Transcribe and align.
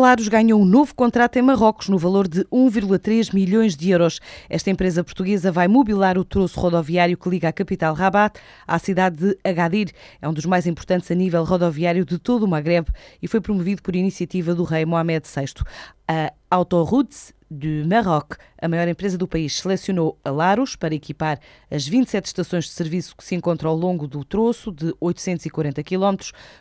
Laros 0.00 0.28
ganhou 0.28 0.60
um 0.60 0.64
novo 0.64 0.94
contrato 0.94 1.38
em 1.38 1.42
Marrocos 1.42 1.88
no 1.88 1.98
valor 1.98 2.26
de 2.26 2.44
1,3 2.44 3.34
milhões 3.34 3.76
de 3.76 3.90
euros. 3.90 4.20
Esta 4.48 4.70
empresa 4.70 5.04
portuguesa 5.04 5.52
vai 5.52 5.68
mobilar 5.68 6.18
o 6.18 6.24
troço 6.24 6.58
rodoviário 6.58 7.16
que 7.16 7.28
liga 7.28 7.48
a 7.48 7.52
capital 7.52 7.94
Rabat 7.94 8.38
à 8.66 8.78
cidade 8.78 9.16
de 9.16 9.38
Agadir. 9.44 9.92
É 10.20 10.28
um 10.28 10.32
dos 10.32 10.46
mais 10.46 10.66
importantes 10.66 11.10
a 11.10 11.14
nível 11.14 11.44
rodoviário 11.44 12.04
de 12.04 12.18
todo 12.18 12.44
o 12.44 12.48
Magreb 12.48 12.88
e 13.22 13.28
foi 13.28 13.40
promovido 13.40 13.82
por 13.82 13.94
iniciativa 13.94 14.54
do 14.54 14.64
rei 14.64 14.84
Mohamed 14.84 15.26
VI. 15.26 15.64
A 16.06 16.32
Autoroutes 16.50 17.32
de 17.54 17.84
Maroc, 17.86 18.34
a 18.60 18.68
maior 18.68 18.88
empresa 18.88 19.16
do 19.16 19.28
país, 19.28 19.58
selecionou 19.58 20.18
a 20.24 20.30
Laros 20.30 20.74
para 20.74 20.94
equipar 20.94 21.38
as 21.70 21.86
27 21.86 22.26
estações 22.26 22.64
de 22.64 22.70
serviço 22.70 23.16
que 23.16 23.24
se 23.24 23.34
encontram 23.34 23.70
ao 23.70 23.76
longo 23.76 24.08
do 24.08 24.24
troço 24.24 24.72
de 24.72 24.94
840 25.00 25.82
km, 25.82 26.16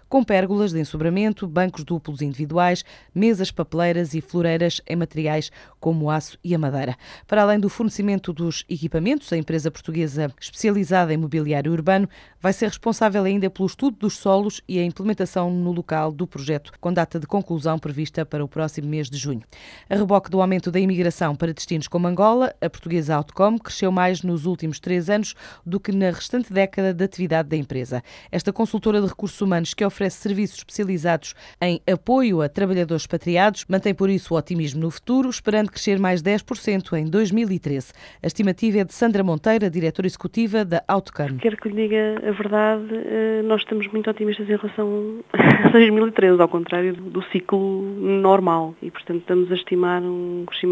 com 0.07 0.23
pérgolas 0.23 0.71
de 0.71 0.79
ensobramento, 0.79 1.47
bancos 1.47 1.83
duplos 1.83 2.21
individuais, 2.21 2.85
mesas 3.13 3.51
papeleiras 3.51 4.13
e 4.13 4.21
floreiras 4.21 4.81
em 4.87 4.95
materiais 4.95 5.51
como 5.79 6.05
o 6.05 6.09
aço 6.09 6.37
e 6.43 6.53
a 6.53 6.59
madeira. 6.59 6.95
Para 7.27 7.41
além 7.41 7.59
do 7.59 7.69
fornecimento 7.69 8.31
dos 8.31 8.63
equipamentos, 8.69 9.31
a 9.33 9.37
empresa 9.37 9.71
portuguesa 9.71 10.31
especializada 10.39 11.13
em 11.13 11.17
mobiliário 11.17 11.71
urbano 11.71 12.07
vai 12.39 12.53
ser 12.53 12.67
responsável 12.67 13.23
ainda 13.23 13.49
pelo 13.49 13.67
estudo 13.67 13.97
dos 13.97 14.17
solos 14.17 14.61
e 14.67 14.77
a 14.77 14.83
implementação 14.83 15.49
no 15.49 15.71
local 15.71 16.11
do 16.11 16.27
projeto, 16.27 16.71
com 16.79 16.93
data 16.93 17.19
de 17.19 17.25
conclusão 17.25 17.79
prevista 17.79 18.25
para 18.25 18.43
o 18.43 18.47
próximo 18.47 18.87
mês 18.87 19.09
de 19.09 19.17
junho. 19.17 19.41
A 19.89 19.95
reboque 19.95 20.29
do 20.29 20.41
aumento 20.41 20.69
da 20.69 20.82
imigração 20.83 21.35
para 21.35 21.53
destinos 21.53 21.87
como 21.87 22.07
Angola, 22.07 22.53
a 22.61 22.69
portuguesa 22.69 23.15
Outcom 23.15 23.57
cresceu 23.57 23.91
mais 23.91 24.21
nos 24.23 24.45
últimos 24.45 24.79
três 24.79 25.09
anos 25.09 25.35
do 25.65 25.79
que 25.79 25.91
na 25.91 26.07
restante 26.07 26.51
década 26.51 26.93
de 26.93 27.03
atividade 27.03 27.49
da 27.49 27.55
empresa. 27.55 28.03
Esta 28.31 28.51
consultora 28.51 29.01
de 29.01 29.07
recursos 29.07 29.39
humanos, 29.41 29.73
que 29.73 29.85
oferece 29.85 30.17
serviços 30.17 30.57
especializados 30.57 31.33
em 31.61 31.81
apoio 31.91 32.41
a 32.41 32.49
trabalhadores 32.49 33.03
expatriados, 33.03 33.65
mantém 33.67 33.93
por 33.93 34.09
isso 34.09 34.33
o 34.33 34.37
otimismo 34.37 34.81
no 34.81 34.91
futuro, 34.91 35.29
esperando 35.29 35.71
crescer 35.71 35.99
mais 35.99 36.21
10% 36.21 36.97
em 36.97 37.05
2013. 37.05 37.93
A 38.21 38.27
estimativa 38.27 38.79
é 38.79 38.83
de 38.83 38.93
Sandra 38.93 39.23
Monteira, 39.23 39.69
diretora 39.69 40.07
executiva 40.07 40.65
da 40.65 40.83
Outcom. 40.87 41.37
Quero 41.39 41.57
que 41.57 41.69
lhe 41.69 41.87
diga 41.87 42.21
a 42.27 42.31
verdade, 42.31 42.85
eh, 42.91 43.41
nós 43.43 43.61
estamos 43.61 43.87
muito 43.87 44.09
otimistas 44.09 44.49
em 44.49 44.55
relação 44.55 45.23
a 45.31 45.69
2013, 45.71 46.41
ao 46.41 46.49
contrário 46.49 46.93
do 46.95 47.21
ciclo 47.31 47.81
normal. 47.99 48.75
E, 48.81 48.89
portanto, 48.91 49.21
estamos 49.21 49.51
a 49.51 49.55
estimar 49.55 50.01
um 50.01 50.43
crescimento 50.45 50.62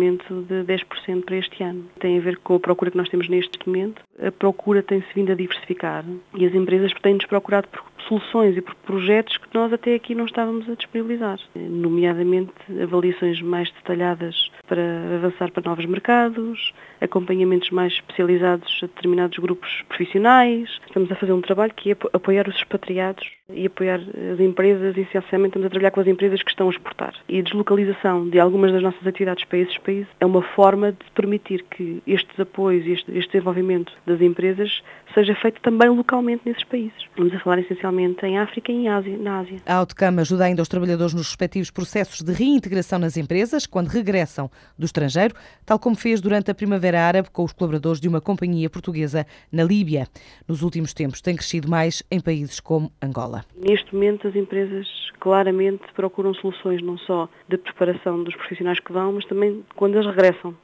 de 0.44 0.64
10% 0.64 1.26
para 1.26 1.38
este 1.38 1.64
ano. 1.64 1.86
Tem 2.00 2.18
a 2.18 2.22
ver 2.22 2.38
com 2.38 2.56
a 2.56 2.60
procura 2.60 2.92
que 2.92 2.98
nós 2.98 3.10
temos 3.10 3.28
neste 3.28 3.58
momento. 3.66 4.02
A 4.22 4.32
procura 4.32 4.82
tem-se 4.82 5.08
vindo 5.14 5.32
a 5.32 5.36
diversificar 5.36 6.06
e 6.36 6.46
as 6.46 6.54
empresas 6.54 6.94
têm-nos 7.02 7.26
procurado 7.26 7.68
por 7.68 7.91
soluções 8.12 8.58
e 8.58 8.62
por 8.62 8.76
projetos 8.76 9.38
que 9.38 9.48
nós 9.54 9.72
até 9.72 9.96
aqui 9.96 10.14
não 10.14 10.26
estávamos 10.26 10.70
a 10.70 10.76
disponibilizar, 10.76 11.40
nomeadamente 11.56 12.52
avaliações 12.82 13.42
mais 13.42 13.72
detalhadas 13.72 14.52
para 14.68 14.82
avançar 15.16 15.50
para 15.52 15.64
novos 15.70 15.86
mercados, 15.86 16.74
acompanhamentos 17.00 17.70
mais 17.70 17.94
especializados 17.94 18.80
a 18.84 18.88
determinados 18.88 19.38
grupos 19.38 19.70
profissionais. 19.88 20.70
Estamos 20.86 21.10
a 21.10 21.16
fazer 21.16 21.32
um 21.32 21.42
trabalho 21.42 21.74
que 21.74 21.92
é 21.92 21.98
apoiar 22.14 22.48
os 22.50 22.56
expatriados 22.56 23.26
e 23.50 23.66
apoiar 23.66 24.00
as 24.34 24.40
empresas, 24.40 24.96
e 24.98 25.02
essencialmente 25.02 25.50
estamos 25.50 25.66
a 25.68 25.70
trabalhar 25.70 25.92
com 25.92 26.00
as 26.00 26.08
empresas 26.08 26.42
que 26.42 26.52
estão 26.52 26.68
a 26.68 26.72
exportar. 26.72 27.14
E 27.30 27.40
a 27.40 27.42
deslocalização 27.42 28.30
de 28.30 28.40
algumas 28.40 28.72
das 28.72 28.82
nossas 28.82 29.06
atividades 29.06 29.46
para 29.46 29.60
esses 29.60 29.78
países 29.78 30.08
é 30.20 30.26
uma 30.26 30.42
forma 30.42 30.92
de 30.92 31.12
permitir 31.14 31.64
que 31.70 32.02
estes 32.06 32.40
apoios 32.40 32.86
e 32.86 32.92
este, 32.92 33.12
desenvolvimento 33.12 33.92
das 34.06 34.22
empresas 34.22 34.82
seja 35.14 35.36
feito 35.36 35.62
também 35.62 35.90
localmente 35.90 36.44
nesses 36.46 36.64
países. 36.64 37.06
Vamos 37.18 37.34
a 37.34 37.40
falar 37.40 37.60
essencialmente 37.60 38.01
em 38.02 38.38
África 38.38 38.72
e 38.72 38.88
Ásia, 38.88 39.18
na 39.18 39.40
Ásia. 39.40 39.58
A 39.66 39.76
Autocama 39.76 40.22
ajuda 40.22 40.46
ainda 40.46 40.62
os 40.62 40.68
trabalhadores 40.68 41.14
nos 41.14 41.28
respectivos 41.28 41.72
processos 41.72 42.22
de 42.22 42.34
reintegração 42.34 43.00
nas 43.00 43.18
empresas 43.18 43.66
quando 43.66 43.88
regressam 43.88 44.50
do 44.78 44.86
estrangeiro, 44.86 45.36
tal 45.66 45.80
como 45.80 45.96
fez 45.96 46.22
durante 46.22 46.52
a 46.52 46.56
Primavera 46.56 47.02
Árabe 47.02 47.30
com 47.32 47.44
os 47.44 47.54
colaboradores 47.54 48.00
de 48.00 48.08
uma 48.08 48.22
companhia 48.22 48.70
portuguesa 48.70 49.26
na 49.52 49.64
Líbia. 49.64 50.08
Nos 50.48 50.62
últimos 50.62 50.94
tempos 50.94 51.22
tem 51.22 51.36
crescido 51.36 51.70
mais 51.70 52.04
em 52.12 52.20
países 52.20 52.60
como 52.60 52.92
Angola. 53.02 53.44
Neste 53.56 53.94
momento 53.94 54.28
as 54.28 54.36
empresas 54.36 54.88
claramente 55.20 55.84
procuram 55.96 56.34
soluções 56.34 56.82
não 56.82 56.98
só 56.98 57.30
de 57.48 57.58
preparação 57.58 58.24
dos 58.24 58.36
profissionais 58.36 58.80
que 58.80 58.92
vão, 58.92 59.14
mas 59.14 59.26
também 59.26 59.64
quando 59.76 59.96
eles 59.96 60.08
regressam, 60.08 60.56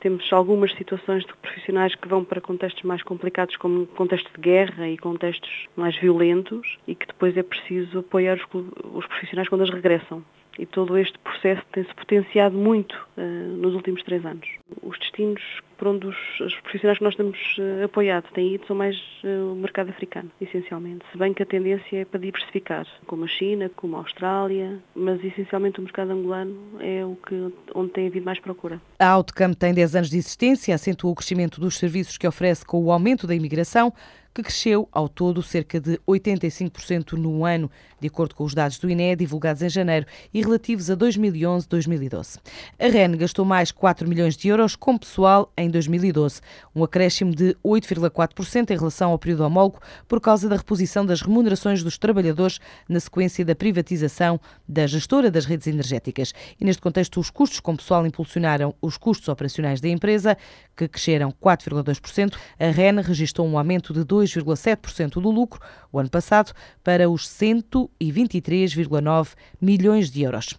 temos 0.00 0.32
algumas 0.32 0.72
situações 0.74 1.24
de 1.24 1.32
profissionais 1.36 1.94
que 1.94 2.08
vão 2.08 2.24
para 2.24 2.40
contextos 2.40 2.82
mais 2.84 3.02
complicados, 3.02 3.56
como 3.56 3.86
contexto 3.86 4.30
de 4.34 4.40
guerra 4.40 4.88
e 4.88 4.96
contextos 4.96 5.66
mais 5.76 5.96
violentos, 5.96 6.78
e 6.86 6.94
que 6.94 7.06
depois 7.06 7.36
é 7.36 7.42
preciso 7.42 7.98
apoiar 8.00 8.36
os, 8.36 8.64
os 8.94 9.06
profissionais 9.06 9.48
quando 9.48 9.62
eles 9.62 9.74
regressam 9.74 10.22
e 10.58 10.66
todo 10.66 10.96
este 10.96 11.18
processo 11.18 11.62
tem-se 11.72 11.94
potenciado 11.94 12.56
muito 12.56 12.94
uh, 13.16 13.20
nos 13.56 13.74
últimos 13.74 14.02
três 14.02 14.24
anos. 14.24 14.46
Os 14.82 14.98
destinos 14.98 15.42
por 15.76 15.88
onde 15.88 16.06
os, 16.06 16.16
os 16.40 16.54
profissionais 16.60 16.98
que 16.98 17.04
nós 17.04 17.14
temos 17.14 17.38
uh, 17.58 17.84
apoiado 17.84 18.24
têm 18.32 18.54
ido 18.54 18.66
são 18.66 18.76
mais 18.76 18.96
uh, 19.24 19.52
o 19.52 19.56
mercado 19.56 19.90
africano, 19.90 20.30
essencialmente. 20.40 21.04
Se 21.12 21.18
bem 21.18 21.34
que 21.34 21.42
a 21.42 21.46
tendência 21.46 21.98
é 21.98 22.04
para 22.04 22.20
diversificar, 22.20 22.86
como 23.06 23.24
a 23.24 23.28
China, 23.28 23.70
como 23.76 23.96
a 23.96 24.00
Austrália, 24.00 24.78
mas 24.94 25.22
essencialmente 25.22 25.78
o 25.78 25.82
mercado 25.82 26.12
angolano 26.12 26.56
é 26.80 27.04
o 27.04 27.16
que, 27.16 27.52
onde 27.74 27.92
tem 27.92 28.06
havido 28.06 28.24
mais 28.24 28.40
procura. 28.40 28.80
A 28.98 29.14
Outcam 29.14 29.52
tem 29.52 29.74
10 29.74 29.96
anos 29.96 30.10
de 30.10 30.16
existência, 30.16 30.74
acentua 30.74 31.10
o 31.10 31.14
crescimento 31.14 31.60
dos 31.60 31.76
serviços 31.76 32.16
que 32.16 32.26
oferece 32.26 32.64
com 32.64 32.82
o 32.82 32.90
aumento 32.90 33.26
da 33.26 33.34
imigração, 33.34 33.92
que 34.36 34.42
cresceu 34.42 34.86
ao 34.92 35.08
todo 35.08 35.42
cerca 35.42 35.80
de 35.80 35.98
85% 36.06 37.12
no 37.12 37.46
ano, 37.46 37.70
de 37.98 38.08
acordo 38.08 38.34
com 38.34 38.44
os 38.44 38.52
dados 38.52 38.78
do 38.78 38.90
INE 38.90 39.16
divulgados 39.16 39.62
em 39.62 39.68
janeiro 39.70 40.04
e 40.32 40.42
relativos 40.42 40.90
a 40.90 40.96
2011-2012. 40.96 42.38
A 42.78 42.86
REN 42.86 43.16
gastou 43.16 43.46
mais 43.46 43.72
4 43.72 44.06
milhões 44.06 44.36
de 44.36 44.48
euros 44.48 44.76
com 44.76 44.98
pessoal 44.98 45.50
em 45.56 45.70
2012, 45.70 46.42
um 46.74 46.84
acréscimo 46.84 47.34
de 47.34 47.56
8,4% 47.64 48.70
em 48.70 48.76
relação 48.76 49.12
ao 49.12 49.18
período 49.18 49.44
homólogo 49.44 49.80
por 50.06 50.20
causa 50.20 50.50
da 50.50 50.56
reposição 50.56 51.06
das 51.06 51.22
remunerações 51.22 51.82
dos 51.82 51.96
trabalhadores 51.96 52.58
na 52.86 53.00
sequência 53.00 53.42
da 53.42 53.54
privatização 53.54 54.38
da 54.68 54.86
gestora 54.86 55.30
das 55.30 55.46
redes 55.46 55.66
energéticas. 55.66 56.34
E 56.60 56.64
neste 56.64 56.82
contexto, 56.82 57.18
os 57.18 57.30
custos 57.30 57.60
com 57.60 57.74
pessoal 57.74 58.06
impulsionaram 58.06 58.74
os 58.82 58.98
custos 58.98 59.28
operacionais 59.28 59.80
da 59.80 59.88
empresa, 59.88 60.36
que 60.76 60.86
cresceram 60.86 61.32
4,2%. 61.32 62.34
A 62.60 62.66
REN 62.66 63.00
registrou 63.00 63.48
um 63.48 63.56
aumento 63.56 63.94
de 63.94 64.04
2 64.04 64.25
2,7% 64.26 65.20
do 65.20 65.30
lucro 65.30 65.60
o 65.92 65.98
ano 65.98 66.10
passado 66.10 66.52
para 66.82 67.08
os 67.08 67.28
123,9 67.28 69.34
milhões 69.60 70.10
de 70.10 70.22
euros. 70.22 70.58